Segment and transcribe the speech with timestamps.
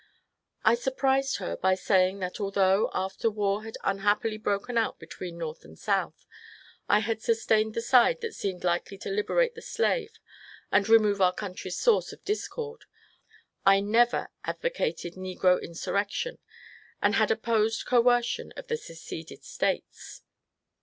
[0.65, 5.37] I surprised her by saying that although, after war had unhappily broken out be tween
[5.37, 6.25] North and South,
[6.89, 10.13] I had sustained the side that seemed likely to liberate the slave
[10.71, 12.85] and remove our country's source of discord,
[13.63, 16.39] I never advocated negro insurrection,
[16.99, 20.23] and had op posed coercion of the seceeded States.